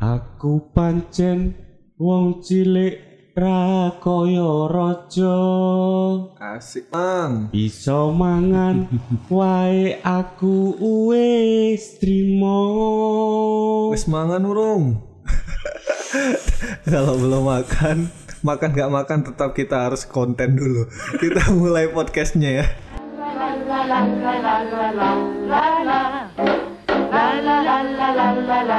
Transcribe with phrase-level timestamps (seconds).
[0.00, 1.60] Aku pancen
[2.00, 2.96] wong cilik
[3.36, 5.36] ra kaya raja.
[6.40, 7.52] Asik, Mang.
[7.52, 8.88] Bisa mangan
[9.28, 10.72] wae aku
[11.12, 12.64] wis trimo.
[13.92, 15.04] Wis mangan urung.
[16.88, 18.08] Kalau belum makan,
[18.40, 20.88] makan gak makan tetap kita harus konten dulu.
[21.20, 22.66] Kita mulai podcastnya ya.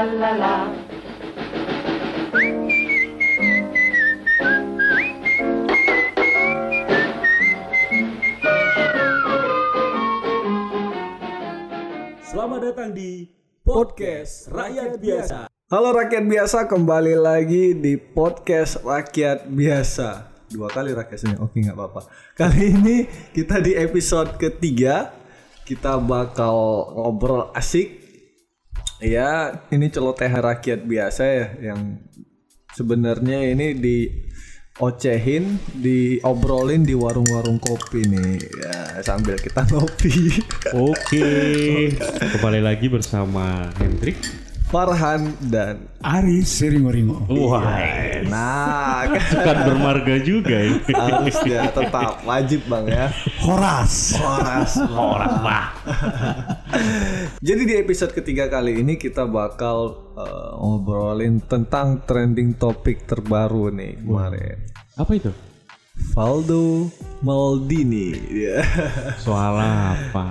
[0.01, 0.80] Selamat
[12.71, 13.27] datang di
[13.67, 15.51] podcast Rakyat Biasa.
[15.67, 20.31] Halo rakyat biasa, kembali lagi di podcast rakyat biasa.
[20.47, 22.07] Dua kali rakyatnya, oke nggak apa-apa.
[22.31, 25.11] Kali ini kita di episode ketiga,
[25.67, 27.99] kita bakal ngobrol asik.
[29.03, 31.99] Ya, ini celoteh rakyat biasa ya, yang
[32.71, 33.97] sebenarnya ini di
[34.81, 38.41] ocehin, diobrolin di warung-warung kopi nih.
[38.65, 40.41] Ya, sambil kita ngopi.
[40.73, 41.29] Oke,
[42.17, 44.17] kembali lagi bersama Hendrik.
[44.71, 47.27] Farhan dan Aris Seringo-ringo.
[47.27, 50.79] Wah, nah kan bukan bermarga juga ya.
[50.95, 53.05] harus ya tetap wajib bang ya
[53.43, 54.15] Horas.
[54.15, 55.75] Horas Orang lah.
[57.47, 63.99] jadi di episode ketiga kali ini kita bakal uh, ngobrolin tentang trending topik terbaru nih
[63.99, 65.31] kemarin Apa itu?
[66.11, 66.89] Valdo
[67.21, 68.59] Maldini ya
[69.21, 70.27] Soal apa?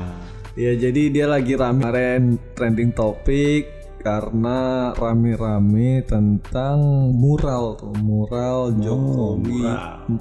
[0.59, 2.23] ya jadi dia lagi rame kemarin
[2.59, 6.81] trending topik karena rame-rame tentang
[7.15, 9.63] mural tuh mural Jokowi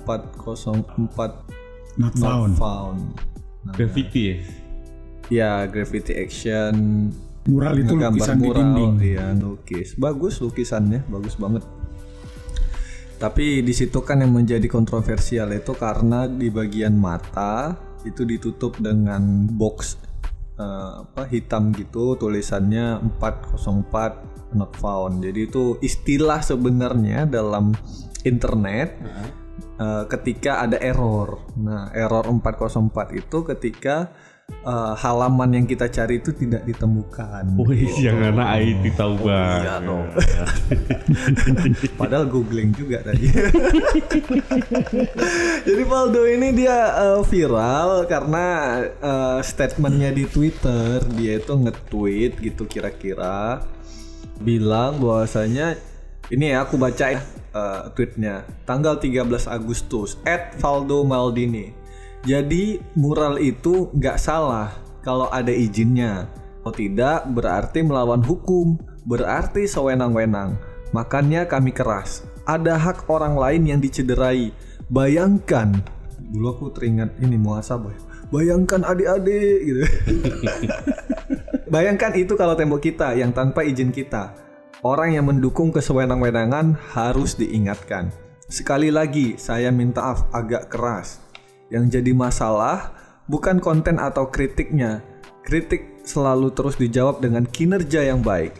[0.03, 2.53] 404 Not not found.
[2.55, 2.99] found.
[3.67, 4.37] Nah, Graffiti ya?
[5.29, 6.73] Ya, graffiti action.
[7.45, 8.93] Mural itu lukisan di mural, dinding.
[9.03, 9.93] Iya, lukis.
[9.99, 11.61] Bagus lukisannya, bagus banget.
[13.19, 17.75] Tapi di situ kan yang menjadi kontroversial itu karena di bagian mata
[18.07, 19.99] itu ditutup dengan box
[20.55, 25.19] eh, apa hitam gitu tulisannya 404 not found.
[25.19, 27.75] Jadi itu istilah sebenarnya dalam
[28.23, 28.95] internet
[29.75, 31.43] eh, ketika ada error.
[31.59, 34.15] Nah, error 404 itu ketika
[34.49, 37.55] eh, halaman yang kita cari itu tidak ditemukan.
[37.57, 39.61] Wih, yang anak IT tahu banget.
[39.63, 40.05] Iya dong.
[42.01, 43.29] Padahal googling juga tadi.
[45.67, 48.45] Jadi Valdo ini dia eh, viral karena
[48.85, 53.63] eh, statementnya di Twitter dia itu nge-tweet gitu kira-kira
[54.39, 55.75] bilang bahwasanya
[56.29, 57.21] ini ya aku baca ya
[57.55, 61.78] eh, tweetnya tanggal 13 Agustus at Valdo Maldini.
[62.27, 66.27] Jadi mural itu nggak salah kalau ada izinnya.
[66.59, 68.75] Kalau tidak berarti melawan hukum,
[69.07, 70.59] berarti sewenang-wenang.
[70.91, 72.27] Makanya kami keras.
[72.43, 74.51] Ada hak orang lain yang dicederai.
[74.91, 75.79] Bayangkan,
[76.33, 77.95] dulu aku teringat ini muhasabah.
[78.29, 79.81] Bayangkan adik-adik gitu.
[81.73, 84.35] Bayangkan itu kalau tembok kita yang tanpa izin kita.
[84.83, 88.11] Orang yang mendukung kesewenang-wenangan harus diingatkan.
[88.49, 91.28] Sekali lagi, saya minta maaf agak keras.
[91.69, 92.97] Yang jadi masalah
[93.29, 95.05] bukan konten atau kritiknya.
[95.45, 98.57] Kritik selalu terus dijawab dengan kinerja yang baik.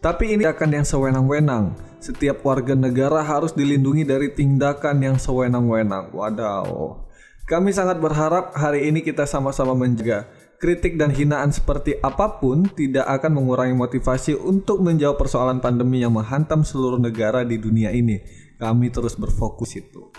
[0.00, 1.76] Tapi ini akan yang sewenang-wenang.
[2.00, 6.12] Setiap warga negara harus dilindungi dari tindakan yang sewenang-wenang.
[6.16, 6.96] Wadaw.
[7.44, 10.24] Kami sangat berharap hari ini kita sama-sama menjaga.
[10.60, 16.12] Kritik dan hinaan seperti apa pun tidak akan mengurangi motivasi untuk menjawab persoalan pandemi yang
[16.12, 18.20] menghantam seluruh negara di dunia ini.
[18.60, 20.12] Kami terus berfokus itu.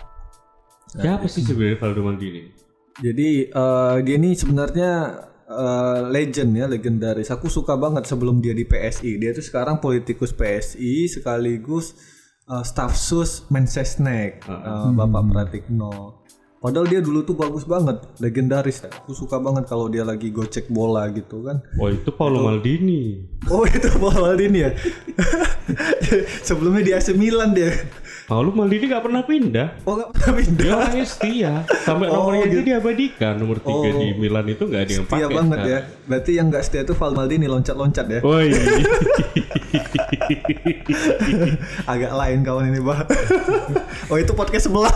[0.91, 2.51] Siapa sih sebenarnya Valdo Maldini?
[2.99, 4.91] Jadi eh, dia ini sebenarnya
[5.47, 7.31] eh, legend ya, legendaris.
[7.31, 9.15] Aku suka banget sebelum dia di PSI.
[9.15, 11.95] Dia tuh sekarang politikus PSI sekaligus
[12.51, 16.21] eh, staf sus Mensesnek, eh, Bapak Pratikno.
[16.61, 18.85] Padahal dia dulu tuh bagus banget, legendaris.
[18.85, 21.57] Aku suka banget kalau dia lagi gocek bola gitu kan.
[21.81, 23.25] Oh itu Paulo Maldini.
[23.49, 24.69] Oh itu Paul Maldini ya.
[26.47, 27.73] Sebelumnya di AC Milan dia.
[28.31, 29.83] Paulo Maldini gak pernah pindah.
[29.83, 30.63] Oh nggak pernah pindah.
[30.63, 31.51] Dia orangnya setia.
[31.83, 32.63] Sampai Oh, nomornya gitu.
[32.63, 33.35] diabadikan.
[33.35, 33.99] Nomor tiga Oh.
[33.99, 35.19] di Milan itu gak ada yang pakai.
[35.19, 35.75] Setia banget sekarang.
[35.75, 36.07] ya.
[36.07, 38.19] Berarti yang nggak setia tuh Val Maldini loncat-loncat ya.
[38.23, 38.47] Woi.
[41.91, 43.03] Agak lain kawan ini bah.
[44.07, 44.95] oh itu podcast sebelah.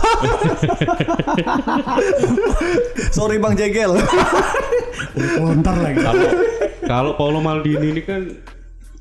[3.12, 4.00] Sorry Bang Jegel.
[5.36, 6.00] Lontar lagi.
[6.00, 6.24] Kalau
[6.86, 8.32] kalau Paulo Maldini ini kan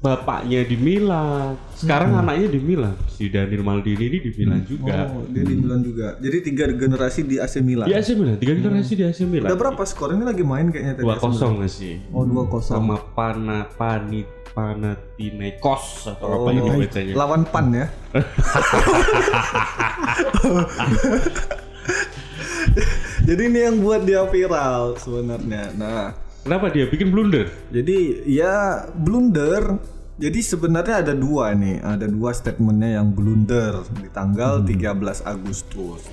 [0.06, 1.58] bapaknya di Milan.
[1.74, 2.94] Sekarang anaknya di Milan.
[3.10, 5.10] Si Daniel Maldini ini di Milan juga.
[5.10, 6.14] Oh, dia di Milan juga.
[6.22, 7.90] Jadi tiga generasi di AC Milan.
[7.90, 9.50] Di AC Milan, tiga generasi di AC Milan.
[9.50, 11.06] Udah berapa skor ini lagi main kayaknya tadi?
[11.10, 11.98] Dua kosong nggak sih?
[12.14, 12.62] Oh, 2-0.
[12.62, 17.12] Sama Pana Panit Panathinaikos atau apa Oh, ini bacanya?
[17.12, 17.86] Lawan PAN ya.
[23.28, 25.76] Jadi ini yang buat dia viral sebenarnya.
[25.76, 26.16] Nah,
[26.46, 27.50] Kenapa dia bikin blunder?
[27.74, 29.82] jadi ya blunder.
[30.16, 36.08] Jadi sebenarnya ada dua nih, ada dua statementnya yang blunder di tanggal 13 Agustus.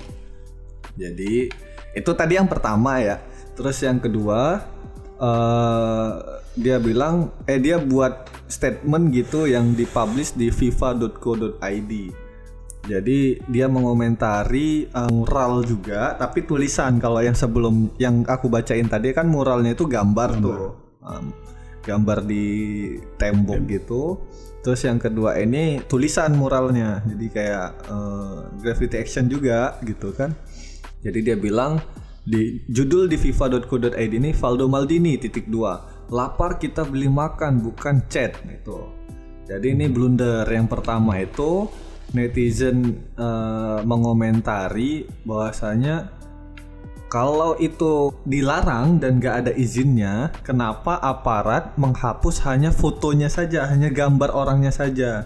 [0.99, 1.47] Jadi
[1.95, 3.23] itu tadi yang pertama ya.
[3.55, 4.59] Terus yang kedua
[5.23, 6.11] eh
[6.59, 11.93] dia bilang eh dia buat statement gitu yang dipublish di fifa.co.id.
[12.83, 19.15] Jadi dia mengomentari eh, mural juga, tapi tulisan kalau yang sebelum yang aku bacain tadi
[19.15, 21.35] kan muralnya itu gambar, tuh, Em,
[21.83, 22.45] gambar di
[23.19, 24.23] tembok gitu.
[24.63, 30.31] Terus yang kedua ini tulisan muralnya, jadi kayak eh, graffiti action juga gitu kan.
[31.03, 31.83] Jadi dia bilang
[32.23, 38.39] di judul di fifa.co.id ini Valdo Maldini titik dua lapar kita beli makan bukan chat
[38.47, 38.87] gitu.
[39.43, 41.67] Jadi ini blunder yang pertama itu
[42.15, 46.22] netizen eh, mengomentari bahwasanya
[47.13, 54.33] kalau itu dilarang dan gak ada izinnya, kenapa aparat menghapus hanya fotonya saja, hanya gambar
[54.33, 55.21] orangnya saja?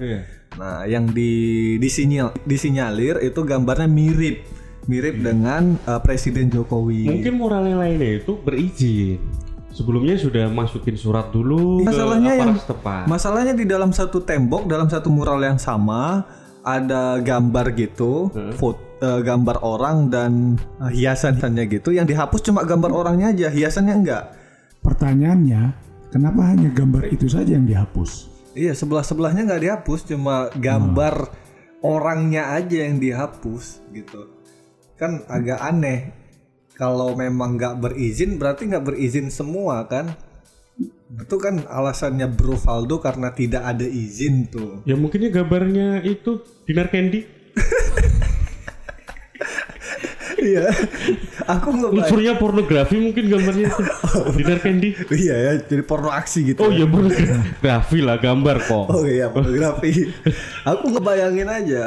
[0.60, 4.44] Nah, yang di disinyal, disinyalir itu gambarnya mirip,
[4.92, 7.07] mirip dengan eh, Presiden Jokowi.
[7.07, 9.24] Mungkin moral yang lainnya itu berizin.
[9.72, 13.04] Sebelumnya sudah masukin surat dulu Masalahnya ke yang aparat setempat.
[13.06, 16.25] masalahnya di dalam satu tembok, dalam satu mural yang sama
[16.66, 21.94] ada gambar gitu, foto gambar orang dan eh, hiasannya gitu.
[21.94, 24.23] Yang dihapus cuma gambar orangnya aja, hiasannya enggak.
[24.81, 25.61] Pertanyaannya,
[26.09, 28.31] kenapa hanya gambar itu saja yang dihapus?
[28.57, 31.29] Iya, sebelah-sebelahnya nggak dihapus, cuma gambar
[31.85, 34.31] orangnya aja yang dihapus gitu.
[34.97, 36.13] Kan agak aneh.
[36.77, 40.13] Kalau memang nggak berizin, berarti nggak berizin semua kan?
[41.09, 44.85] Itu kan alasannya Bro Valdo karena tidak ada izin tuh.
[44.85, 47.25] Ya mungkinnya gambarnya itu Dinar Candy.
[50.38, 50.69] Iya,
[51.50, 53.84] aku nggak Unsurnya pornografi mungkin gambarnya itu.
[54.38, 54.94] Dinar Candy.
[55.10, 56.62] Iya ya, jadi porno aksi gitu.
[56.62, 58.86] Oh ya pornografi lah gambar kok.
[58.94, 60.13] Oh iya, pornografi.
[60.62, 61.84] aku ngebayangin aja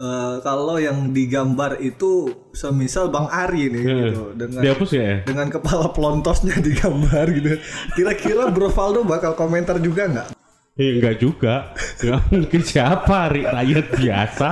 [0.00, 5.20] eh, kalau yang digambar itu semisal Bang Ari nih gitu dengan Dihapus ya?
[5.28, 7.60] dengan kepala pelontosnya digambar gitu.
[7.92, 10.39] Kira-kira Bro Valdo bakal komentar juga nggak?
[10.80, 11.76] Eh enggak juga.
[12.00, 14.48] Enggak mungkin siapa Ri, rakyat biasa.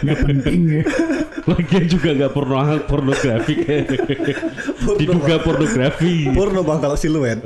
[0.00, 0.82] Nggak penting ya.
[1.44, 2.56] Lagian juga enggak porno
[2.88, 3.54] pornografi.
[4.96, 6.32] Diduga pornografi.
[6.32, 7.44] Porno bang kalau siluet.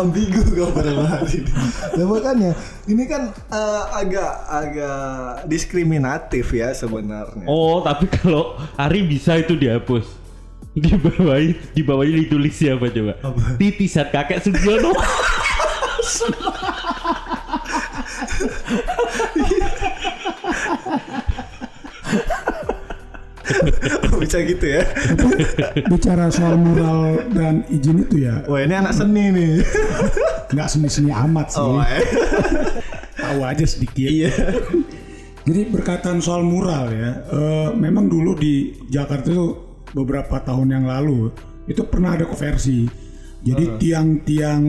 [0.00, 1.52] ambigu gambar Bang Ari ini.
[2.00, 2.50] Nah, makanya
[2.88, 3.22] ini kan
[3.52, 5.00] eh, agak agak
[5.44, 7.44] diskriminatif ya sebenarnya.
[7.44, 10.19] Oh, tapi kalau Ari bisa itu dihapus.
[10.80, 11.36] Di bawah
[11.76, 13.20] di bawahnya ditulis siapa coba?
[13.60, 14.96] Titisan kakek Sugiono.
[24.20, 24.82] Bisa gitu ya.
[25.88, 29.52] Bicara soal mural dan izin itu ya, Wah ini anak seni nih.
[30.50, 31.62] nggak seni-seni amat sih.
[31.62, 32.02] Oh, eh.
[33.16, 34.06] Tahu aja sedikit.
[34.06, 34.30] iya.
[35.46, 41.30] Jadi berkaitan soal mural ya, eh, memang dulu di Jakarta itu beberapa tahun yang lalu
[41.66, 42.86] itu pernah ada konversi.
[43.40, 44.62] Jadi tiang-tiang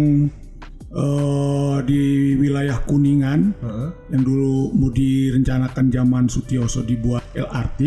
[0.91, 2.01] eh, di
[2.39, 3.39] wilayah Kuningan
[4.11, 7.79] yang dulu mau direncanakan zaman Sutioso dibuat LRT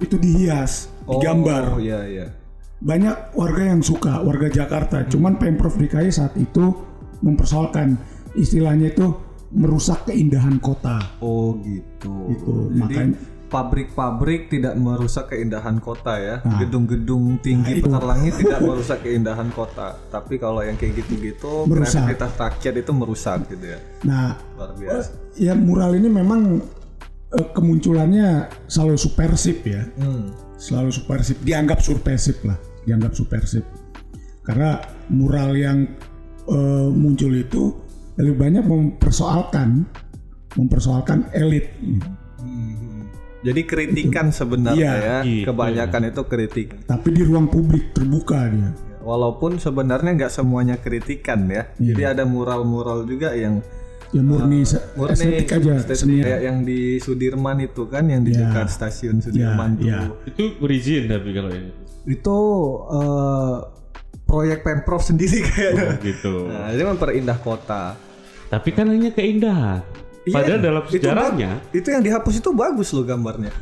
[0.00, 1.76] itu dihias, digambar.
[1.76, 2.26] Oh iya iya.
[2.84, 5.08] Banyak warga yang suka, warga Jakarta.
[5.08, 6.74] Cuman Pemprov DKI saat itu
[7.24, 7.96] mempersoalkan
[8.36, 9.08] istilahnya itu
[9.54, 11.00] merusak keindahan kota.
[11.22, 12.12] Oh gitu.
[12.28, 13.18] Gitu, Jadi makanya-
[13.54, 16.36] pabrik-pabrik tidak merusak keindahan kota ya.
[16.42, 16.58] Nah.
[16.58, 17.86] Gedung-gedung tinggi itu.
[17.86, 19.94] petar langit tidak merusak keindahan kota.
[20.10, 22.02] Tapi kalau yang kayak gitu-gitu Merusak.
[22.02, 23.78] kreativitas rakyat itu merusak gitu ya.
[24.02, 25.10] Nah, Luar biasa.
[25.38, 26.58] ya mural ini memang
[27.30, 30.34] eh, kemunculannya selalu supersip ya, Hmm.
[30.58, 33.62] selalu supersip, dianggap supersip lah, dianggap supersip.
[34.42, 35.78] Karena mural yang
[36.44, 37.70] eh, muncul itu
[38.14, 39.86] lebih banyak mempersoalkan,
[40.54, 41.70] mempersoalkan elit.
[43.44, 45.18] Jadi kritikan sebenarnya Iya, ya.
[45.22, 46.68] gitu Kebanyakan itu kritik.
[46.82, 48.72] Tapi di ruang publik terbuka dia.
[48.98, 51.68] Walaupun sebenarnya nggak semuanya kritikan ya.
[51.74, 51.92] Iya.
[51.92, 53.60] Jadi ada mural-mural juga yang
[54.10, 56.22] Ya murni, se- murni estetik aja, estetik seni.
[56.22, 58.46] kayak yang di Sudirman itu kan yang di Ya.
[58.46, 59.84] dekat stasiun Sudirman Ya, tuh.
[59.84, 60.00] ya.
[60.24, 61.68] itu berizin tapi kalau ini.
[62.06, 62.38] Itu
[62.88, 63.56] eh,
[64.24, 65.98] proyek pemprov sendiri kayaknya.
[66.00, 66.46] gitu.
[66.46, 67.98] Nah, itu memperindah kota.
[68.46, 69.82] Tapi kan hanya keindahan.
[70.24, 73.52] Iya, Padahal dalam itu sejarahnya, bag- itu yang dihapus itu bagus loh gambarnya.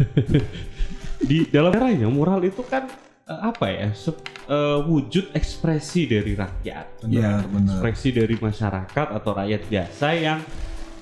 [1.28, 2.86] di dalam sejarahnya mural itu kan
[3.26, 3.88] eh, apa ya?
[3.92, 4.14] se-
[4.46, 7.02] eh, wujud ekspresi dari rakyat.
[7.02, 7.74] Benar, benar.
[7.82, 10.38] Ekspresi dari masyarakat atau rakyat biasa yang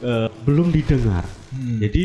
[0.00, 1.24] eh, belum didengar.
[1.52, 1.76] Hmm.
[1.76, 2.04] Jadi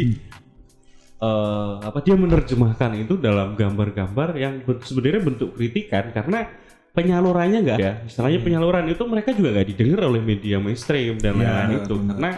[1.16, 6.48] eh, apa dia menerjemahkan itu dalam gambar-gambar yang ben- sebenarnya bentuk kritikan karena
[6.92, 7.92] penyalurannya nggak ada.
[8.04, 8.48] Istilahnya Hmm.
[8.48, 12.08] penyaluran itu mereka juga nggak didengar oleh media mainstream dan lain-lain itu benar.
[12.12, 12.32] karena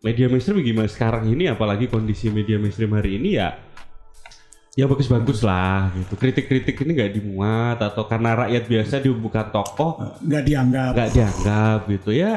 [0.00, 0.88] media mainstream gimana?
[0.88, 3.70] Sekarang ini apalagi kondisi media mainstream hari ini ya
[4.78, 6.14] ya bagus-bagus lah gitu.
[6.16, 9.92] Kritik-kritik ini nggak dimuat atau karena rakyat biasa bukan tokoh
[10.22, 10.90] nggak dianggap.
[10.94, 12.32] nggak dianggap gitu ya.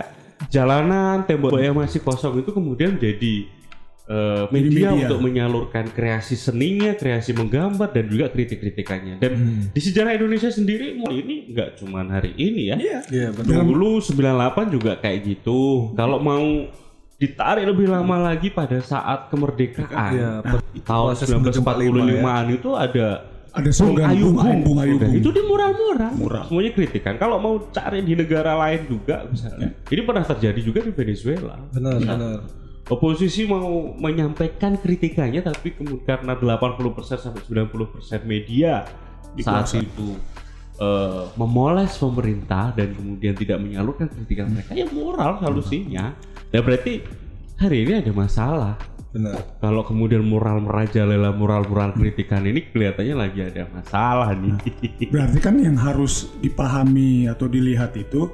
[0.51, 3.48] Jalanan tembok yang masih kosong itu kemudian jadi
[4.12, 5.08] eh, media, media.
[5.08, 9.24] untuk menyalurkan kreasi seninya kreasi menggambar dan juga kritik-kritikannya.
[9.24, 9.32] Dan
[9.72, 12.77] di sejarah Indonesia sendiri ini nggak cuman hari ini ya.
[13.08, 13.63] Iya, benar.
[13.63, 15.93] dulu 98 juga kayak gitu.
[15.96, 16.43] Kalau mau
[17.23, 23.07] ditarik lebih lama lagi pada saat kemerdekaan Iya, per- tahun proses 1945 itu ada
[23.53, 23.69] ada
[24.09, 24.65] Ayubung.
[24.65, 24.81] bunga.
[24.81, 25.13] Ayubung.
[25.13, 26.11] Itu di mural-mural.
[26.17, 26.43] Mural.
[26.49, 27.21] Semuanya kritikan.
[27.21, 29.77] Kalau mau cari di negara lain juga misalnya.
[29.93, 31.61] Ini pernah terjadi juga di Venezuela.
[31.69, 32.41] Benar, benar.
[32.89, 38.83] Oposisi mau menyampaikan kritikannya tapi kemudian karena 80% sampai 90% media
[39.39, 40.17] saat itu
[40.81, 46.11] eh, memoles pemerintah dan kemudian tidak menyalurkan kritikan mereka ya moral solusinya.
[46.53, 47.01] Ya berarti
[47.57, 48.77] hari ini ada masalah.
[49.10, 49.57] Benar.
[49.57, 54.53] Kalau kemudian moral merajalela moral-moral kritikan ini kelihatannya lagi ada masalah nih.
[55.10, 58.29] Berarti kan yang harus dipahami atau dilihat itu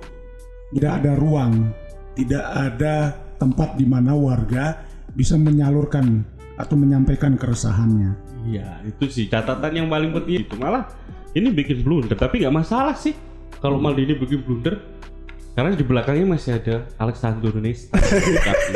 [0.75, 1.71] tidak ada ruang,
[2.19, 4.83] tidak ada tempat di mana warga
[5.15, 6.19] bisa menyalurkan
[6.59, 8.19] atau menyampaikan keresahannya.
[8.51, 10.91] Iya, itu sih catatan yang paling penting itu malah
[11.31, 13.15] ini bikin blunder, tapi nggak masalah sih
[13.63, 14.98] kalau Maldini bikin blunder
[15.59, 17.99] karena di belakangnya masih ada Alexander Nesta.
[18.47, 18.73] Tapi,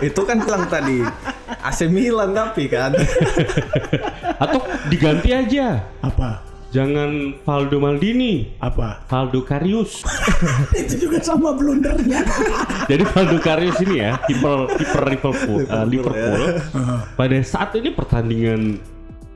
[0.00, 1.04] itu kan bilang tadi
[1.60, 2.96] AC Milan tapi kan.
[4.48, 6.40] Atau diganti aja, Apa?
[6.72, 9.04] jangan Valdo Maldini, Apa?
[9.12, 10.08] Valdo Karius.
[10.80, 12.24] itu juga sama blundernya.
[12.88, 16.42] Jadi Valdo Karius ini ya kiper kiper Liverpool, eh, Liverpool.
[17.12, 18.80] Pada saat ini pertandingan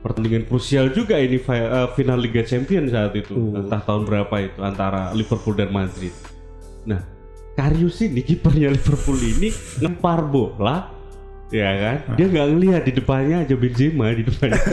[0.01, 5.13] pertandingan krusial juga ini eh, final Liga Champions saat itu entah tahun berapa itu antara
[5.13, 6.40] Liverpool dan Madrid.
[6.85, 7.01] Nah
[7.57, 10.87] Karius ini kipernya Liverpool ini ngempar bola
[11.51, 12.15] ya kan?
[12.15, 14.61] Dia nggak ngelihat di depannya aja Benzema di depannya.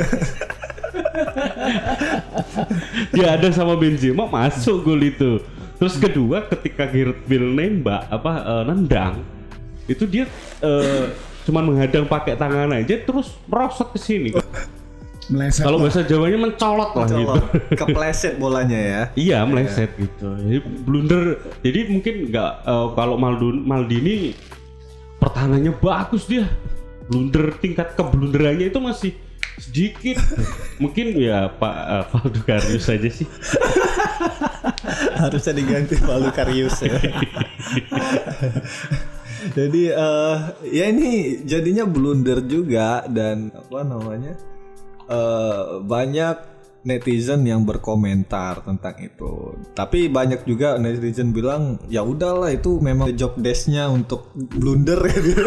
[3.14, 5.42] Dia ada sama Benzema masuk gol itu.
[5.78, 9.38] Terus kedua ketika Gareth Bale nembak apa eh, nendang
[9.88, 10.28] itu dia
[10.60, 11.04] eh,
[11.48, 14.36] cuman menghadang pakai tangan aja terus merosot ke sini
[15.28, 15.60] Meleset.
[15.60, 17.36] kalau bahasa Jawanya mencolot lah gitu.
[17.84, 19.02] Kepleset bolanya ya.
[19.12, 20.32] Iya meleset gitu.
[20.40, 21.22] Jadi blunder.
[21.60, 24.32] Jadi mungkin nggak eh, kalau Maldun Maldini
[25.20, 26.48] pertahanannya bagus dia.
[27.08, 29.12] Blunder tingkat keblunderannya itu masih
[29.60, 30.16] sedikit.
[30.82, 33.28] mungkin ya Pak uh, Valdo Karius saja sih.
[35.20, 36.96] Harusnya diganti Palu Karius ya.
[39.52, 40.36] Jadi eh
[40.72, 44.34] ya ini jadinya blunder juga dan apa namanya
[45.08, 49.58] eh banyak netizen yang berkomentar tentang itu.
[49.76, 55.42] Tapi banyak juga netizen bilang ya udahlah itu memang job desk-nya untuk blunder gitu.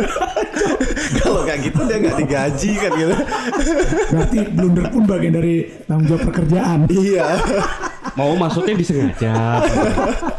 [1.24, 3.16] Kalau kayak gitu dia nggak digaji kan gitu.
[4.12, 5.56] Berarti blunder pun bagian dari
[5.90, 6.80] tanggung jawab pekerjaan.
[6.92, 7.40] iya.
[8.20, 9.64] Mau maksudnya disengaja.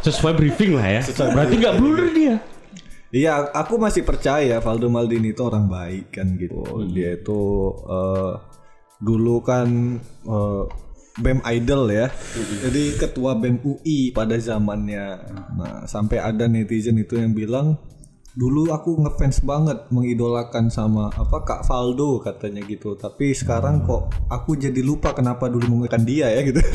[0.05, 1.03] Sesuai briefing lah ya.
[1.09, 2.37] Berarti nggak blunder dia.
[3.13, 6.65] Iya, aku masih percaya Valdo Maldini itu orang baik kan gitu.
[6.97, 7.41] Dia itu
[7.85, 8.33] eh,
[9.03, 10.65] dulu kan eh,
[11.21, 12.09] BEM Idol ya.
[12.65, 15.05] Jadi ketua BEM UI pada zamannya.
[15.59, 17.77] Nah, sampai ada netizen itu yang bilang
[18.33, 22.97] dulu aku ngefans banget mengidolakan sama apa Kak Valdo katanya gitu.
[22.97, 26.63] Tapi sekarang kok aku jadi lupa kenapa dulu menggunakan dia ya gitu.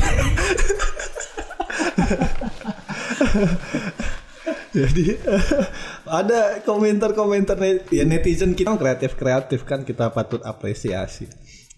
[4.68, 5.16] Jadi
[6.20, 11.26] ada komentar-komentar net- ya netizen kita kreatif-kreatif kan kita patut apresiasi.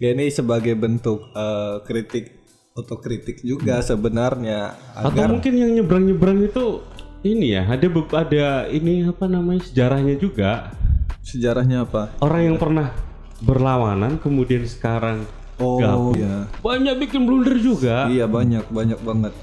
[0.00, 2.40] Ya ini sebagai bentuk eh, kritik
[2.72, 6.80] otokritik juga sebenarnya Atau agar mungkin yang nyebrang-nyebrang itu
[7.20, 7.84] ini ya ada
[8.16, 10.72] ada ini apa namanya sejarahnya juga
[11.20, 12.16] sejarahnya apa?
[12.18, 12.96] orang yang pernah
[13.38, 15.28] berlawanan kemudian sekarang
[15.60, 16.16] Oh gabung.
[16.16, 16.48] iya.
[16.56, 19.36] banyak bikin blunder juga Iya banyak banyak banget.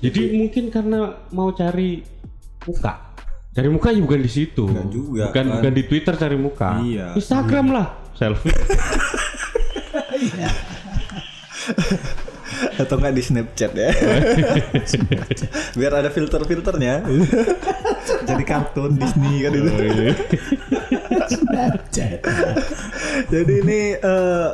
[0.00, 0.98] jadi mungkin karena
[1.28, 2.00] mau cari
[2.64, 3.12] muka
[3.52, 5.54] cari muka ya bukan di situ Enggak juga, bukan kan.
[5.60, 7.06] bukan di Twitter cari muka Iya.
[7.12, 7.86] Instagram lah
[8.16, 8.56] selfie
[12.78, 13.90] Atau nggak di Snapchat ya.
[15.78, 17.06] Biar ada filter-filternya.
[18.24, 19.70] Jadi kartun Disney kan itu.
[19.70, 20.12] Oh, iya.
[21.28, 22.20] Snapchat.
[23.30, 24.50] Jadi ini eh,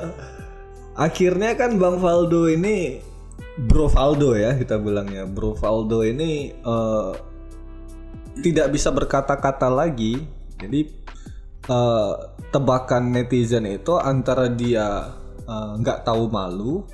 [0.99, 2.99] akhirnya kan Bang Valdo ini
[3.55, 5.25] Bro Valdo ya kita bilangnya.
[5.25, 7.13] Bro Valdo ini eh,
[8.43, 10.19] tidak bisa berkata-kata lagi.
[10.59, 10.81] Jadi
[11.71, 12.13] eh,
[12.51, 15.15] tebakan netizen itu antara dia
[15.45, 16.85] eh, nggak tahu malu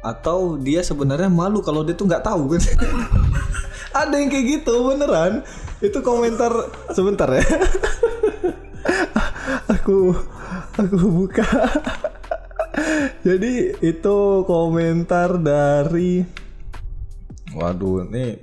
[0.00, 2.60] atau dia sebenarnya malu kalau dia tuh nggak tahu kan.
[3.94, 5.40] Ada yang kayak gitu beneran.
[5.78, 6.50] Itu komentar
[6.90, 7.44] sebentar ya.
[9.64, 10.12] aku
[10.76, 11.44] aku buka
[13.26, 16.24] jadi itu komentar dari
[17.52, 18.36] waduh ini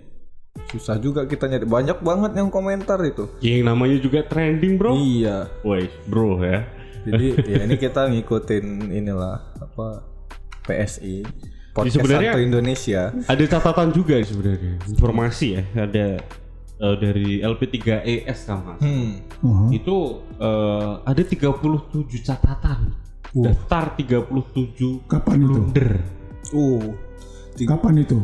[0.69, 4.95] susah juga kita nyari banyak banget yang komentar itu Yang namanya juga trending bro.
[4.95, 6.63] iya Woi bro ya.
[7.05, 10.03] jadi ya ini kita ngikutin inilah apa
[10.61, 11.23] PSI
[11.71, 14.73] podcast sebenarnya- Satu Indonesia Ada catatan juga sebenarnya.
[14.85, 15.63] Informasi ya.
[15.79, 16.05] Ada
[16.77, 18.83] eh, dari LP3ES kalau nggak salah.
[18.83, 19.11] hmm.
[19.41, 19.97] Oh, Itu
[20.35, 21.55] eh, ada 37
[22.21, 22.79] catatan.
[23.31, 25.47] Daftar 37 kapan itu?
[25.47, 25.89] blunder.
[26.51, 26.83] uh
[27.61, 28.19] Kapan itu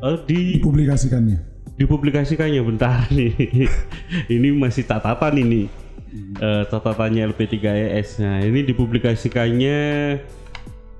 [0.00, 1.38] Eh, di dipublikasikannya?
[1.72, 3.30] dipublikasikannya bentar nih.
[4.28, 5.70] ini masih catatan ini.
[6.34, 8.18] Eh, catatannya LP3ES.
[8.18, 9.78] Nah, ini dipublikasikannya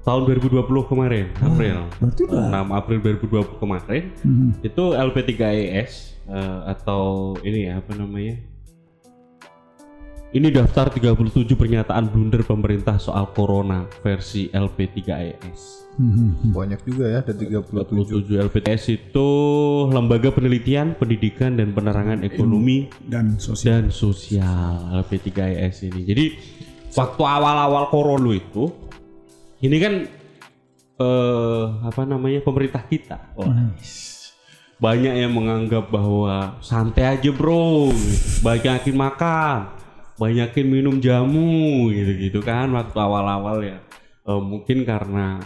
[0.03, 1.77] tahun 2020 kemarin, April.
[2.03, 4.05] Berarti udah 6 April 2020 kemarin.
[4.23, 4.51] Hmm.
[4.63, 5.93] Itu LP3ES
[6.27, 8.35] eh, atau ini ya apa namanya?
[10.33, 15.85] Ini daftar 37 pernyataan blunder pemerintah soal corona versi LP3ES.
[15.93, 16.57] Hmm.
[16.57, 19.29] banyak juga ya ada 37 37 LPTS itu
[19.93, 23.85] lembaga penelitian, pendidikan dan penerangan ekonomi dan sosial.
[23.85, 26.01] dan sosial LP3ES ini.
[26.09, 26.25] Jadi
[26.97, 28.73] waktu awal-awal corona itu
[29.63, 29.95] ini kan
[30.99, 33.33] eh apa namanya pemerintah kita.
[33.39, 33.73] Wah,
[34.83, 37.95] banyak yang menganggap bahwa santai aja bro,
[38.43, 39.71] banyakin makan,
[40.19, 43.79] banyakin minum jamu gitu-gitu kan waktu awal-awal ya.
[44.27, 45.39] Eh, mungkin karena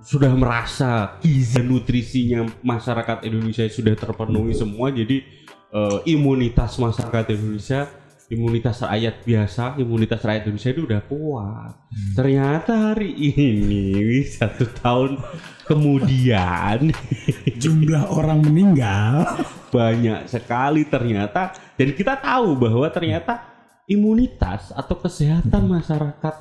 [0.00, 5.20] sudah merasa gizi nutrisinya masyarakat Indonesia sudah terpenuhi semua, jadi
[5.68, 7.92] eh, imunitas masyarakat Indonesia,
[8.28, 11.72] imunitas rakyat biasa, imunitas rakyat Indonesia itu udah kuat.
[12.12, 15.16] Ternyata hari ini satu tahun
[15.64, 16.92] kemudian.
[17.62, 19.44] Jumlah orang meninggal.
[19.72, 21.56] Banyak sekali ternyata.
[21.80, 23.48] Dan kita tahu bahwa ternyata
[23.88, 26.34] imunitas atau kesehatan masyarakat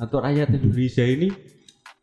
[0.00, 1.28] atau rakyat Indonesia ini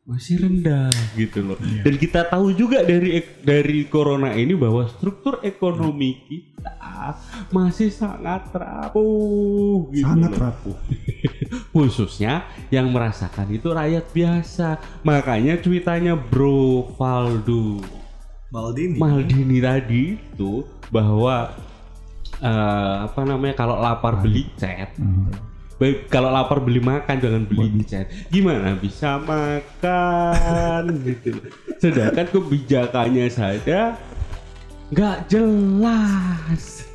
[0.07, 0.87] masih rendah
[1.19, 1.59] gitu loh.
[1.59, 7.19] Dan kita tahu juga dari dari corona ini bahwa struktur ekonomi kita
[7.51, 10.47] masih sangat rapuh gitu sangat loh.
[10.47, 10.77] rapuh.
[11.75, 14.79] Khususnya yang merasakan itu rakyat biasa.
[15.03, 17.83] Makanya cuitannya Bro Valdo
[18.47, 21.51] Maldini Maldini tadi itu bahwa
[22.39, 24.95] eh, apa namanya kalau lapar beli cat.
[25.77, 28.09] Baik, kalau lapar beli makan jangan beli cat.
[28.33, 31.37] Gimana bisa makan gitu.
[31.77, 33.93] Sedangkan kebijakannya saja
[34.87, 36.87] nggak jelas.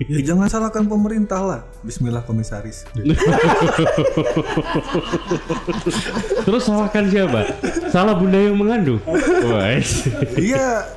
[0.00, 2.88] ya jangan salahkan pemerintah lah Bismillah komisaris
[6.48, 7.40] Terus salahkan siapa?
[7.92, 9.00] Salah bunda yang mengandung.
[10.36, 10.88] Iya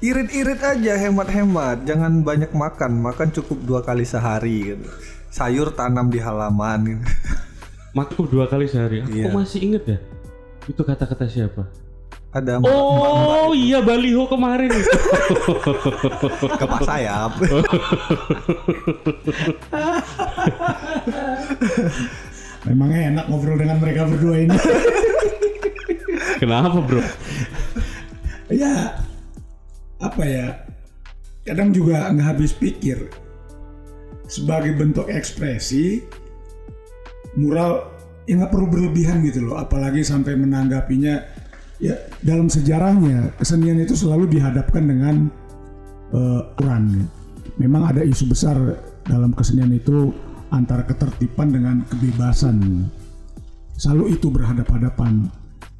[0.00, 4.86] irit-irit aja hemat-hemat jangan banyak makan makan cukup dua kali sehari gitu.
[5.36, 7.04] Sayur tanam di halaman.
[7.92, 9.04] Makan dua kali sehari.
[9.04, 9.28] Aku Iya.
[9.32, 9.98] masih inget ya.
[10.64, 11.68] Itu kata-kata siapa?
[12.36, 14.92] ada Oh iya baliho kemarin itu.
[16.52, 17.32] kepas sayap
[22.68, 24.52] Memang enak ngobrol dengan mereka berdua ini.
[26.42, 27.00] Kenapa bro?
[28.52, 29.00] ya
[29.96, 30.46] apa ya?
[31.46, 33.08] Kadang juga nggak habis pikir.
[34.26, 36.02] Sebagai bentuk ekspresi,
[37.38, 37.94] mural
[38.26, 39.56] ya nggak perlu berlebihan gitu loh.
[39.58, 41.22] Apalagi sampai menanggapinya
[41.78, 45.30] ya dalam sejarahnya kesenian itu selalu dihadapkan dengan
[46.56, 47.06] Quran.
[47.56, 48.56] Memang ada isu besar
[49.06, 50.12] dalam kesenian itu
[50.50, 52.86] antara ketertiban dengan kebebasan.
[53.76, 55.28] Selalu itu berhadap-hadapan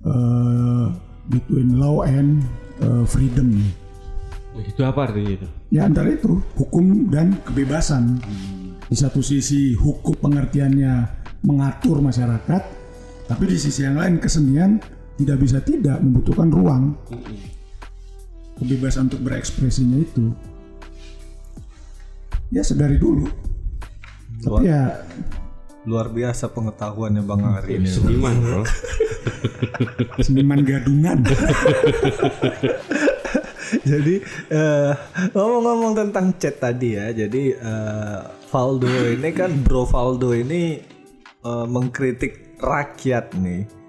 [0.04, 0.87] eh,
[1.32, 2.44] between law and
[2.80, 3.56] eh, freedom.
[4.56, 5.48] Itu apa artinya itu?
[5.70, 8.22] Ya antara itu hukum dan kebebasan.
[8.87, 10.94] Di satu sisi hukum pengertiannya
[11.42, 12.62] mengatur masyarakat,
[13.26, 14.79] tapi di sisi yang lain kesenian
[15.18, 16.85] tidak bisa tidak membutuhkan ruang
[18.62, 20.31] kebebasan untuk berekspresinya itu.
[22.55, 23.26] Ya sedari dulu.
[24.46, 25.02] Tapi ya
[25.87, 27.87] Luar biasa pengetahuannya Bang Ari ini.
[27.87, 28.66] Seniman bro.
[30.18, 31.22] Seniman gadungan.
[33.90, 34.14] jadi
[34.50, 34.92] eh,
[35.35, 40.79] ngomong-ngomong tentang chat tadi ya, jadi eh, Valdo ini kan Bro Valdo ini
[41.42, 43.87] eh, mengkritik rakyat nih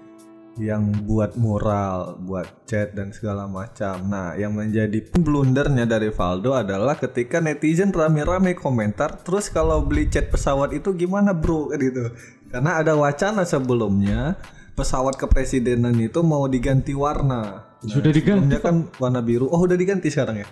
[0.58, 4.10] yang buat mural, buat chat dan segala macam.
[4.10, 10.28] Nah, yang menjadi blundernya dari Valdo adalah ketika netizen rame-rame komentar, terus kalau beli chat
[10.28, 12.10] pesawat itu gimana bro gitu.
[12.50, 14.34] Karena ada wacana sebelumnya
[14.74, 17.67] pesawat kepresidenan itu mau diganti warna.
[17.84, 18.48] Sudah diganti.
[18.48, 19.46] Sebelumnya kan warna biru.
[19.46, 20.48] Oh, udah diganti sekarang ya?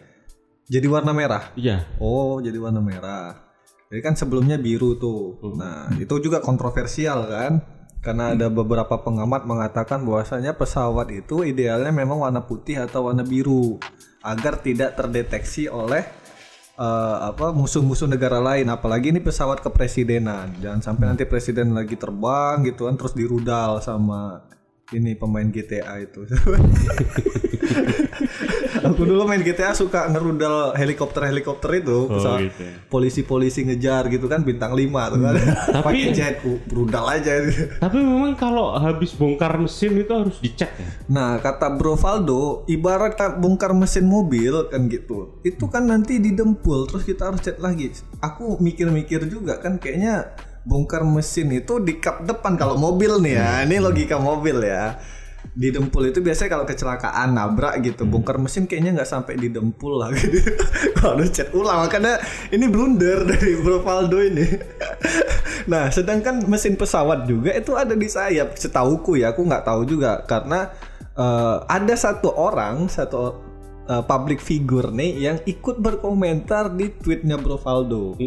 [0.66, 1.54] Jadi warna merah.
[1.58, 1.86] Iya.
[1.98, 3.46] Oh, jadi warna merah.
[3.90, 5.38] Jadi kan sebelumnya biru tuh.
[5.54, 7.52] Nah, itu juga kontroversial kan?
[8.02, 13.82] Karena ada beberapa pengamat mengatakan bahwasanya pesawat itu idealnya memang warna putih atau warna biru
[14.22, 16.06] agar tidak terdeteksi oleh
[16.78, 22.62] eh, apa musuh-musuh negara lain apalagi ini pesawat kepresidenan jangan sampai nanti presiden lagi terbang
[22.66, 24.44] gitu kan terus dirudal sama
[24.94, 26.22] ini pemain GTA itu
[28.86, 32.74] aku dulu main GTA suka ngerudal helikopter-helikopter itu pesawat gitu ya.
[32.86, 35.34] polisi-polisi ngejar gitu kan bintang 5 tuh kan
[35.82, 37.42] pakai jet uh, rudal aja
[37.82, 40.88] Tapi memang kalau habis bongkar mesin itu harus dicek ya.
[41.12, 45.40] Nah, kata Bro Valdo, ibarat kan bongkar mesin mobil kan gitu.
[45.42, 47.92] Itu kan nanti didempul terus kita harus cek lagi.
[48.22, 53.50] Aku mikir-mikir juga kan kayaknya bongkar mesin itu di kap depan kalau mobil nih ya.
[53.62, 54.98] Ini logika mobil ya.
[55.56, 58.02] Didempul itu biasanya kalau kecelakaan nabrak gitu.
[58.04, 60.42] Bongkar mesin kayaknya nggak sampai didempul lah gitu.
[61.00, 62.18] kalau cek ulang makanya
[62.50, 64.44] ini blunder dari Bro Valdo ini.
[65.70, 68.58] nah, sedangkan mesin pesawat juga itu ada di sayap.
[68.58, 70.74] Setauku ya, aku nggak tahu juga karena
[71.14, 73.46] eh, ada satu orang, satu
[73.86, 78.18] eh, public figure nih yang ikut berkomentar di tweetnya Bro Valdo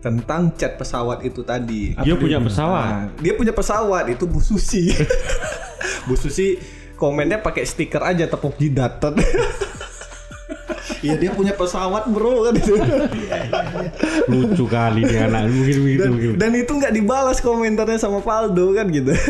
[0.00, 1.96] tentang chat pesawat itu tadi.
[1.98, 2.86] Dia punya pesawat.
[2.86, 4.94] Nah, dia punya pesawat itu Bu Susi.
[6.06, 6.54] Bu Susi
[6.94, 9.02] komennya pakai stiker aja tepuk jidat.
[11.04, 12.74] Iya dia punya pesawat bro kan itu.
[14.26, 15.52] Lucu kali nih anak.
[15.52, 16.02] Mungkin begitu.
[16.02, 16.30] dan, mungkin.
[16.40, 19.12] dan itu nggak dibalas komentarnya sama Valdo kan gitu.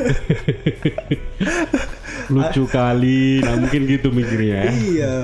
[2.32, 3.40] Lucu kali.
[3.42, 4.72] Nah mungkin gitu mikirnya ya.
[4.72, 5.14] iya.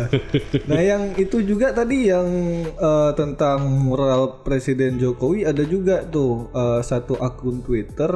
[0.69, 2.29] Nah yang itu juga tadi yang
[2.67, 8.15] eh, tentang moral Presiden Jokowi ada juga tuh eh, satu akun Twitter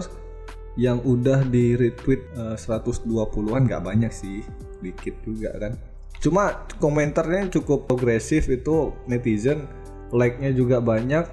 [0.77, 4.44] yang udah di retweet eh, 120-an nggak banyak sih,
[4.85, 5.72] dikit juga kan.
[6.20, 9.68] Cuma komentarnya cukup progresif itu netizen,
[10.12, 11.25] like-nya juga banyak.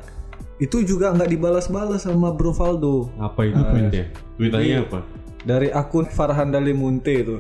[0.61, 3.11] Itu juga nggak dibalas-balas sama Bro Valdo.
[3.19, 4.05] Apa itu tweetnya?
[4.39, 4.99] Tweetannya apa?
[5.43, 7.37] Dari akun Farhan Dalimunte itu.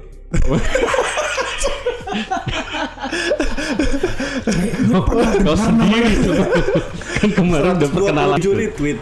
[5.43, 6.35] Kau sendiri tuh.
[7.23, 8.37] kan kemarin udah perkenalan.
[8.39, 8.97] 27 retweet.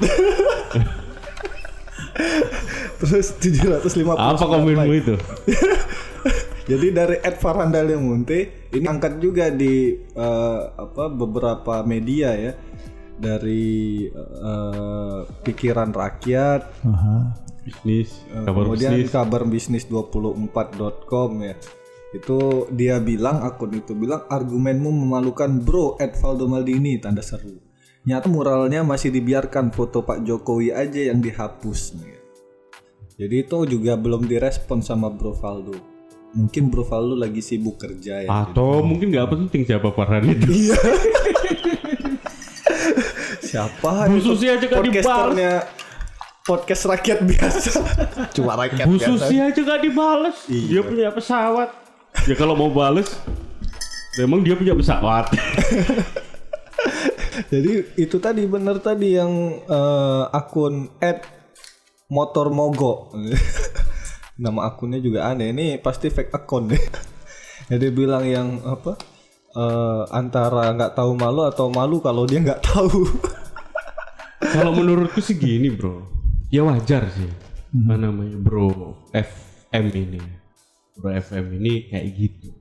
[3.02, 5.16] Terus 750 Apa komenmu itu?
[6.70, 12.54] Jadi dari Ed Farhanda Lemonte ini angkat juga di eh, apa beberapa media ya
[13.18, 16.62] dari eh, pikiran rakyat
[17.62, 18.26] Bisnis.
[18.28, 19.12] eh, Kabar kemudian bisnis.
[19.12, 21.56] kabar bisnis 24.com ya
[22.12, 22.38] itu
[22.70, 27.56] dia bilang akun itu bilang argumenmu memalukan bro Ed Valdo Maldini tanda seru
[28.04, 32.18] nyata muralnya masih dibiarkan foto Pak Jokowi aja yang dihapus nih.
[33.16, 35.78] jadi itu juga belum direspon sama Bro Valdo
[36.34, 40.48] mungkin Bro Valdo lagi sibuk kerja ya Atau mungkin nggak penting siapa Farhan itu.
[40.50, 40.80] Iya.
[43.42, 44.08] Siapa?
[44.18, 45.54] Susi aja kan podcasternya
[46.46, 47.72] podcast rakyat biasa.
[48.36, 49.18] Cuma rakyat Bu biasa.
[49.18, 50.38] Susi aja gak dibales.
[50.50, 51.70] Dia punya pesawat.
[52.28, 53.08] Ya kalau mau bales,
[54.20, 55.32] memang dia punya pesawat.
[57.52, 59.32] Jadi itu tadi bener tadi yang
[59.64, 61.24] eh, akun at
[62.12, 63.16] motor mogok.
[64.42, 65.56] Nama akunnya juga aneh.
[65.56, 66.84] Ini pasti fake akun deh.
[67.72, 69.00] Jadi bilang yang apa?
[69.56, 73.08] eh, antara nggak tahu malu atau malu kalau dia nggak tahu.
[74.42, 76.02] kalau menurutku sih gini bro,
[76.52, 77.32] ya wajar sih.
[77.72, 80.20] Apa namanya bro FM ini,
[81.00, 82.52] bro FM ini kayak gitu.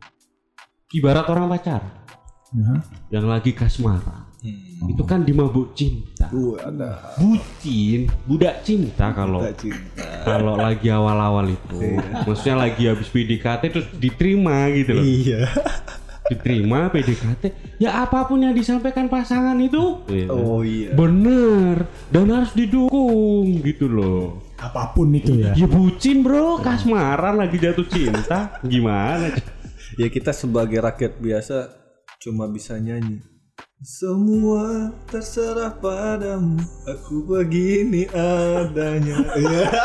[0.95, 2.07] Ibarat orang pacaran
[3.11, 4.31] yang lagi kasmaran.
[4.87, 6.31] Itu kan dimabuk cinta.
[7.19, 9.45] Bucin, budak cinta kalau
[10.25, 11.99] kalau lagi awal-awal itu.
[12.25, 15.05] Maksudnya lagi habis PDKT terus diterima gitu loh.
[15.05, 15.51] Iya.
[16.31, 17.43] Diterima PDKT,
[17.83, 20.95] ya apa pun yang disampaikan pasangan itu Oh iya.
[20.95, 24.39] bener dan harus didukung gitu loh.
[24.57, 25.51] Apa pun itu ya.
[25.53, 29.35] Ya bucin bro, kasmaran lagi jatuh cinta, gimana?
[29.99, 31.75] Ya kita sebagai rakyat biasa
[32.23, 33.19] cuma bisa nyanyi.
[33.81, 39.19] Semua terserah padamu, aku begini adanya.
[39.35, 39.67] Iya.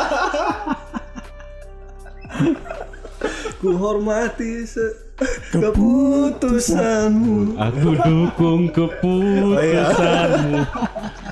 [3.56, 5.05] Ku hormati se-
[5.52, 7.56] keputusanmu.
[7.56, 10.60] Aku dukung keputusanmu.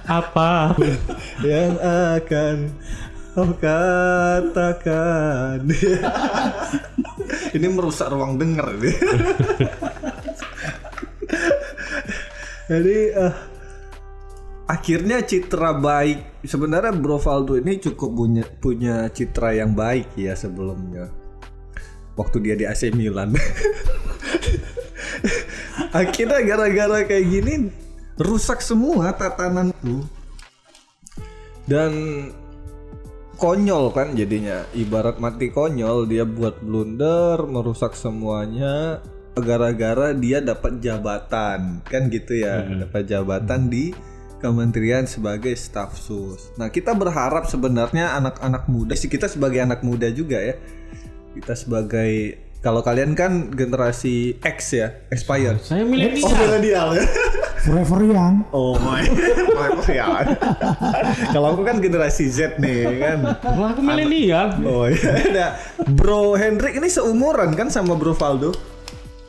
[0.05, 0.77] Apa?
[1.45, 2.71] yang akan
[3.35, 5.67] kau katakan.
[7.57, 8.93] Ini merusak ruang dengar ini.
[12.65, 13.35] Jadi eh,
[14.65, 21.24] akhirnya citra baik sebenarnya Bro Valdo ini cukup punya punya citra yang baik ya sebelumnya.
[22.15, 23.35] Waktu dia di AC Milan.
[25.95, 27.55] akhirnya gara-gara kayak gini
[28.19, 30.07] rusak semua tatananku
[31.65, 31.93] dan
[33.41, 34.63] konyol kan jadinya.
[34.77, 39.01] Ibarat mati konyol dia buat blunder merusak semuanya.
[39.35, 41.83] Gara-gara dia dapat jabatan.
[41.89, 43.91] Kan gitu ya dapat jabatan di
[44.39, 46.53] kementerian sebagai staf sus.
[46.61, 50.55] Nah kita berharap sebenarnya anak-anak muda sih kita sebagai anak muda juga ya
[51.35, 52.13] kita sebagai
[52.59, 56.33] kalau kalian kan generasi X ya expired Saya milenial.
[56.33, 57.05] milenial ya
[57.65, 58.45] Forever Young.
[58.53, 59.01] Oh my,
[59.89, 60.21] ya.
[61.33, 63.19] Kalau aku kan generasi Z nih kan.
[63.57, 64.61] Wah, aku milenial.
[64.69, 65.13] Oh iya.
[65.33, 65.51] Nah,
[65.97, 68.53] Bro Hendrik ini seumuran kan sama Bro Valdo?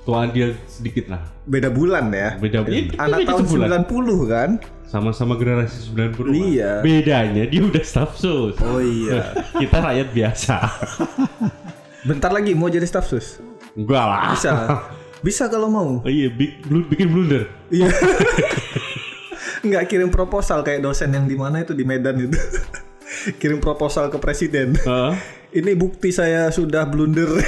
[0.04, 1.24] Tuan dia sedikit lah.
[1.48, 2.36] Beda bulan ya.
[2.36, 2.91] Beda bulan.
[3.00, 3.70] Anak Beda tahun sebulan.
[3.88, 4.50] 90 kan?
[4.86, 6.72] Sama-sama generasi 90 Iya.
[6.84, 8.60] Bedanya dia udah staff sus.
[8.60, 9.32] Oh iya.
[9.63, 10.56] Kita rakyat biasa.
[12.06, 13.41] Bentar lagi mau jadi staf sus.
[13.74, 14.22] Enggak lah.
[14.38, 14.52] Bisa.
[15.26, 16.06] Bisa kalau mau.
[16.06, 17.50] Oh iya, bikin blunder.
[17.74, 17.89] Iya.
[19.65, 22.38] Nggak kirim proposal kayak dosen yang di mana itu di Medan itu.
[23.41, 24.78] kirim proposal ke presiden.
[24.78, 25.13] Heeh.
[25.56, 27.26] Ini bukti saya sudah blunder.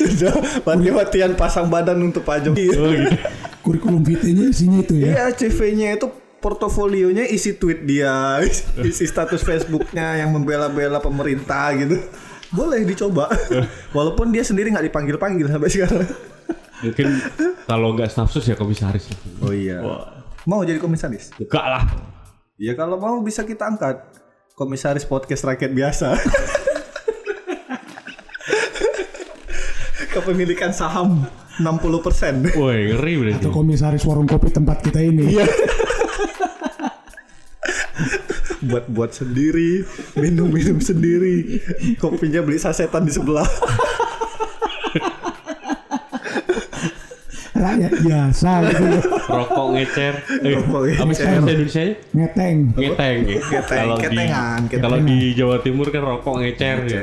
[0.00, 0.32] sudah
[0.64, 2.72] mati-matian pasang badan untuk Pak Jokowi.
[2.80, 3.16] Oh gitu.
[3.60, 5.08] Kurikulum vitae-nya isinya itu ya.
[5.12, 6.08] Iya, CV-nya itu
[6.40, 8.40] portofolionya isi tweet dia,
[8.80, 12.00] isi status Facebooknya yang membela-bela pemerintah gitu.
[12.50, 13.30] Boleh dicoba.
[13.96, 16.06] Walaupun dia sendiri nggak dipanggil-panggil sampai sekarang.
[16.80, 17.06] Mungkin
[17.68, 19.06] kalau nggak staff sus ya komisaris.
[19.44, 19.78] Oh iya.
[20.48, 21.30] Mau jadi komisaris?
[21.38, 21.84] Enggak lah.
[22.58, 24.02] Ya kalau mau bisa kita angkat.
[24.58, 26.12] Komisaris podcast rakyat biasa.
[30.12, 31.24] Kepemilikan saham
[31.62, 32.56] 60%.
[32.58, 33.40] Woi, ngeri berarti.
[33.40, 35.32] Atau komisaris warung kopi tempat kita ini.
[35.32, 35.46] Iya.
[38.60, 39.82] buat buat sendiri
[40.14, 41.60] minum minum sendiri
[41.96, 43.48] kopinya beli sasetan di sebelah
[47.52, 48.84] Rakyat biasa gitu.
[49.28, 50.14] Rokok ngecer.
[50.40, 51.26] Eh, Rokok apa sih ngecer.
[51.28, 51.84] bahasa Indonesia?
[52.10, 52.56] Ngeteng.
[52.72, 53.36] Ngeteng ya.
[53.36, 57.00] Ngeteng, Kalau di ketengan, kalau di Jawa Timur kan rokok ngecer ya.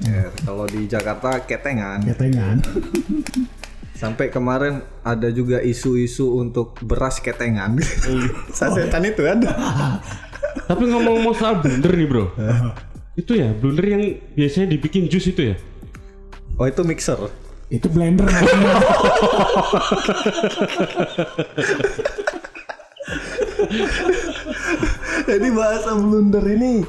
[0.00, 2.56] Ya, kalau di Jakarta ketengan Ketengan.
[3.92, 7.76] sampai kemarin ada juga isu-isu untuk beras ketengan
[8.56, 9.42] sasetan itu kan
[10.68, 12.28] Tapi ngomong-ngomong soal blunder nih bro,
[13.20, 14.04] itu ya blunder yang
[14.36, 15.56] biasanya dibikin jus itu ya.
[16.60, 17.16] oh itu mixer
[17.72, 18.28] Itu blender.
[25.28, 26.80] Jadi bahasa blunder ini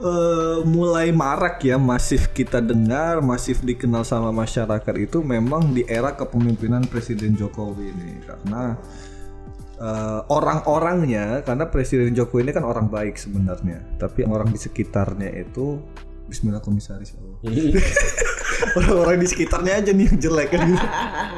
[0.00, 6.16] eh, mulai marak ya, masif kita dengar, masif dikenal sama masyarakat itu memang di era
[6.16, 8.80] kepemimpinan Presiden Jokowi ini karena
[9.78, 15.80] eh, orang-orangnya karena Presiden Jokowi ini kan orang baik sebenarnya, tapi orang di sekitarnya itu
[16.32, 17.38] Bismillah komisaris ya Allah.
[18.78, 20.86] Orang-orang di sekitarnya aja nih yang jelek kan gitu.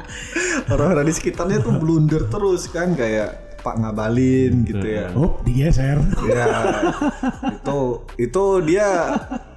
[0.77, 5.09] Orang-orang di sekitarnya tuh blunder terus kan kayak Pak Ngabalin gitu ya.
[5.16, 5.97] Oh, digeser.
[6.29, 6.47] Ya,
[7.49, 8.88] itu itu dia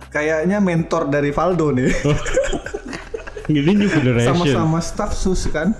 [0.07, 1.91] kayaknya mentor dari Valdo nih.
[3.51, 4.31] Ini new generation.
[4.31, 5.75] Sama-sama staff sus kan.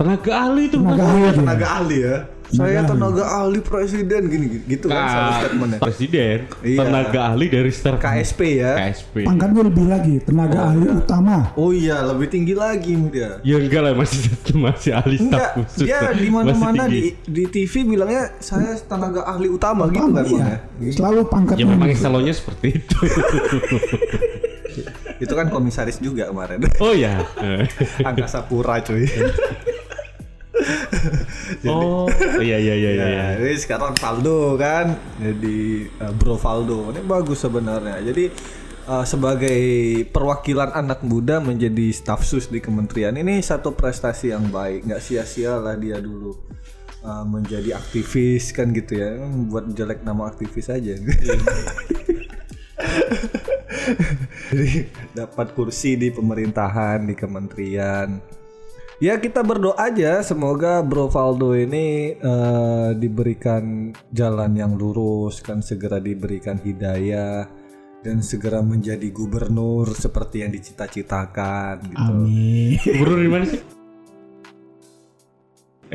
[0.00, 0.76] Tenaga ahli itu.
[0.76, 1.04] Tenaga Bro.
[1.06, 1.32] ahli dia.
[1.36, 2.16] Tenaga ahli ya.
[2.50, 5.78] Saya tenaga ahli presiden gini gitu kan Nah, statementnya.
[5.78, 6.78] presiden, Iya.
[6.82, 8.74] tenaga ahli dari start KSP ya.
[8.74, 9.22] KSP.
[9.22, 11.54] Pangkatnya lebih lagi, tenaga ahli utama.
[11.54, 13.38] Oh iya, lebih tinggi lagi dia.
[13.46, 14.34] Ya enggak lah masih
[14.66, 15.86] masih ahli staf khusus.
[15.86, 17.14] dia di mana-mana tinggi.
[17.22, 20.58] di di TV bilangnya saya tenaga ahli utama, gitu kan Iya.
[20.82, 20.90] ya.
[20.90, 21.66] Selalu Ya pangkatnya.
[21.68, 22.02] memang gitu.
[22.02, 22.98] eselonnya seperti itu.
[25.20, 26.64] Itu kan komisaris juga kemarin.
[26.80, 27.20] oh ya.
[28.00, 29.04] Angkasa Pura cuy.
[31.68, 32.06] oh.
[32.46, 33.06] iya iya iya iya.
[33.08, 38.00] Ya, ini sekarang Valdo kan jadi uh, Bro Valdo ini bagus sebenarnya.
[38.00, 38.30] Jadi
[38.86, 39.60] uh, sebagai
[40.10, 44.86] perwakilan anak muda menjadi staf sus di kementerian ini satu prestasi yang baik.
[44.86, 46.34] Nggak sia-sia lah dia dulu
[47.04, 49.18] uh, menjadi aktivis kan gitu ya.
[49.50, 50.94] Buat jelek nama aktivis aja.
[54.50, 58.18] Jadi dapat kursi di pemerintahan di kementerian
[59.00, 65.96] Ya kita berdoa aja semoga Bro Valdo ini eh, diberikan jalan yang lurus kan segera
[65.96, 67.48] diberikan hidayah
[68.04, 72.12] dan segera menjadi gubernur seperti yang dicita-citakan gitu.
[72.12, 72.76] Amin.
[73.00, 73.62] Gubernur di mana sih?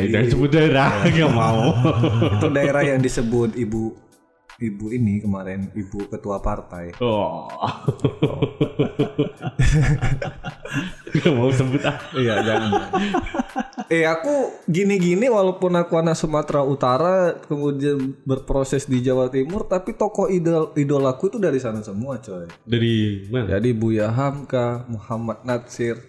[0.01, 1.61] Eh, jangan sebut daerah, nggak mau.
[2.41, 3.93] Itu daerah yang disebut ibu
[4.59, 6.95] ibu ini kemarin ibu ketua partai.
[7.03, 7.47] Oh.
[11.15, 11.95] Gak mau sebut ah.
[12.15, 12.71] Iya jangan.
[13.91, 20.31] eh aku gini-gini walaupun aku anak Sumatera Utara kemudian berproses di Jawa Timur tapi tokoh
[20.31, 22.47] idol idolaku itu dari sana semua coy.
[22.63, 23.59] Dari mana?
[23.59, 25.99] Jadi Buya Hamka, Muhammad Natsir,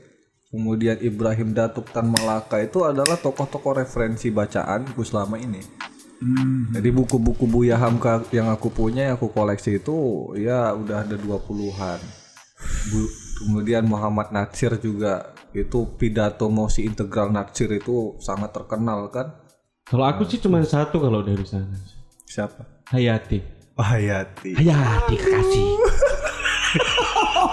[0.50, 5.85] kemudian Ibrahim Datuk Tan Malaka itu adalah tokoh-tokoh referensi bacaanku selama ini.
[6.72, 9.96] Jadi buku-buku Buya Hamka yang aku punya yang aku koleksi itu
[10.34, 12.00] ya udah ada 20-an.
[12.88, 19.36] Bu- kemudian Muhammad Natsir juga itu pidato mosi integral Natsir itu sangat terkenal kan.
[19.84, 21.76] Kalau aku sih cuma satu kalau dari sana.
[22.24, 22.64] Siapa?
[22.90, 23.38] Hayati.
[23.76, 24.56] Oh, Hayati.
[24.56, 25.66] Hayati kekasih.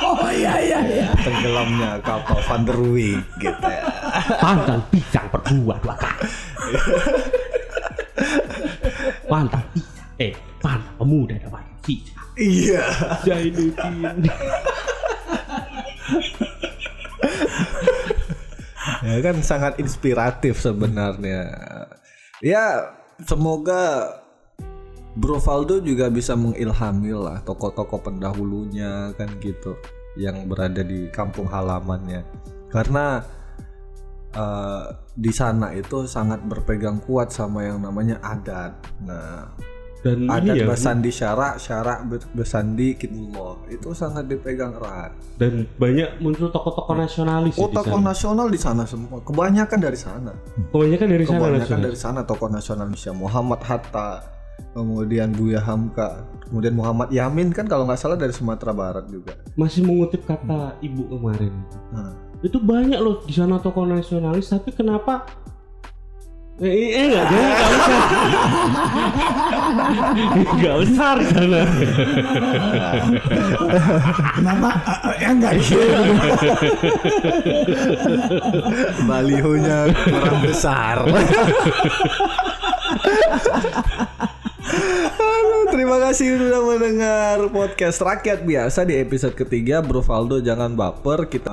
[0.03, 1.07] Oh iya iya iya.
[1.15, 3.85] Tenggelamnya kapal Van der Wijk gitu ya.
[4.35, 6.27] Pantang pisang berdua dua kali.
[9.33, 9.65] Pisang.
[10.21, 11.49] Eh, pantang pemuda dan
[11.81, 12.29] pisang.
[12.37, 12.85] Iya.
[13.25, 14.29] Zainuddin.
[19.03, 21.49] ya kan sangat inspiratif sebenarnya.
[22.45, 22.93] Ya
[23.25, 24.13] semoga
[25.13, 29.77] Bro Valdo juga bisa mengilhami lah tokoh-tokoh pendahulunya kan gitu
[30.17, 32.25] yang berada di kampung halamannya
[32.73, 33.21] karena
[34.33, 38.73] eh, di sana itu sangat berpegang kuat sama yang namanya adat.
[38.99, 39.45] Nah,
[39.99, 45.15] Dan adat ini ya, bersandi syarak, syarak be- bersandi kitullah itu sangat dipegang erat.
[45.33, 48.09] dan banyak muncul tokoh-tokoh nasionalis Oh, ya tokoh sana.
[48.09, 49.17] nasional di sana semua.
[49.19, 50.31] Kebanyakan dari sana.
[50.69, 51.85] Kebanyakan dari sana Kebanyakan nasionalis.
[51.87, 54.09] dari sana tokoh nasional Indonesia Muhammad Hatta,
[54.71, 59.35] kemudian Buya Hamka, kemudian Muhammad Yamin kan kalau nggak salah dari Sumatera Barat juga.
[59.59, 61.53] Masih mengutip kata ibu kemarin.
[61.91, 65.23] Nah, Itu banyak loh di sana tokoh nasionalis, tapi kenapa
[66.61, 67.97] Eh, eh, eh enggak, jangan enggak usah.
[70.53, 71.65] Enggak besar di sana.
[74.37, 74.69] Kenapa?
[74.85, 75.81] Ah, ah, ya enggak gitu.
[79.09, 81.01] balihonya kurang besar.
[85.73, 89.81] Terima kasih sudah mendengar podcast rakyat biasa di episode ketiga.
[89.81, 91.49] Bro Valdo jangan baper kita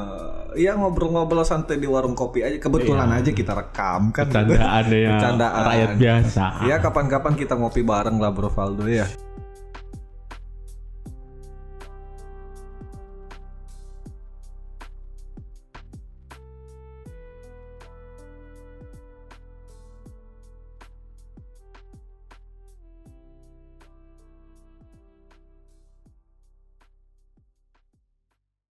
[0.53, 2.61] ya ngobrol-ngobrol santai di warung kopi aja.
[2.61, 4.29] Kebetulan aja kita rekam kan.
[4.29, 5.63] Bercandaan ya Bercandaan.
[5.65, 6.45] rakyat biasa.
[6.69, 9.09] Ya kapan-kapan kita ngopi bareng lah Bro Valdo ya.